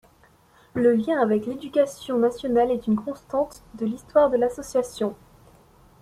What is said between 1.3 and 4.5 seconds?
l'Éducation nationale est une constante de l'histoire de